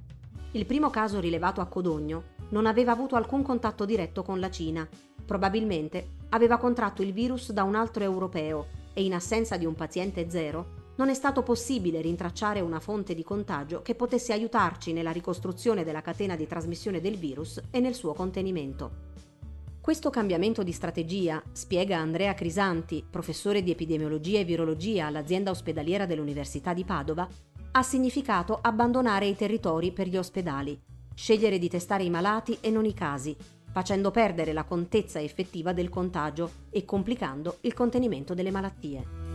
Il 0.52 0.64
primo 0.64 0.90
caso 0.90 1.18
rilevato 1.18 1.60
a 1.60 1.66
Codogno 1.66 2.36
non 2.50 2.66
aveva 2.66 2.92
avuto 2.92 3.16
alcun 3.16 3.42
contatto 3.42 3.84
diretto 3.84 4.22
con 4.22 4.40
la 4.40 4.50
Cina. 4.50 4.88
Probabilmente 5.24 6.16
aveva 6.30 6.56
contratto 6.56 7.02
il 7.02 7.12
virus 7.12 7.52
da 7.52 7.62
un 7.62 7.74
altro 7.74 8.02
europeo 8.02 8.66
e 8.94 9.04
in 9.04 9.14
assenza 9.14 9.56
di 9.56 9.66
un 9.66 9.74
paziente 9.74 10.28
zero 10.30 10.86
non 10.98 11.10
è 11.10 11.14
stato 11.14 11.42
possibile 11.42 12.00
rintracciare 12.00 12.60
una 12.60 12.80
fonte 12.80 13.14
di 13.14 13.22
contagio 13.22 13.82
che 13.82 13.94
potesse 13.94 14.32
aiutarci 14.32 14.92
nella 14.92 15.12
ricostruzione 15.12 15.84
della 15.84 16.02
catena 16.02 16.34
di 16.34 16.46
trasmissione 16.46 17.00
del 17.00 17.16
virus 17.16 17.62
e 17.70 17.78
nel 17.78 17.94
suo 17.94 18.14
contenimento. 18.14 19.06
Questo 19.80 20.10
cambiamento 20.10 20.62
di 20.64 20.72
strategia, 20.72 21.40
spiega 21.52 21.98
Andrea 21.98 22.34
Crisanti, 22.34 23.04
professore 23.08 23.62
di 23.62 23.70
epidemiologia 23.70 24.40
e 24.40 24.44
virologia 24.44 25.06
all'azienda 25.06 25.50
ospedaliera 25.50 26.04
dell'Università 26.04 26.74
di 26.74 26.84
Padova, 26.84 27.26
ha 27.70 27.82
significato 27.82 28.58
abbandonare 28.60 29.26
i 29.26 29.36
territori 29.36 29.92
per 29.92 30.08
gli 30.08 30.16
ospedali, 30.16 30.78
scegliere 31.18 31.58
di 31.58 31.68
testare 31.68 32.04
i 32.04 32.10
malati 32.10 32.58
e 32.60 32.70
non 32.70 32.84
i 32.84 32.94
casi, 32.94 33.36
facendo 33.72 34.12
perdere 34.12 34.52
la 34.52 34.62
contezza 34.62 35.20
effettiva 35.20 35.72
del 35.72 35.88
contagio 35.88 36.66
e 36.70 36.84
complicando 36.84 37.56
il 37.62 37.74
contenimento 37.74 38.34
delle 38.34 38.52
malattie. 38.52 39.27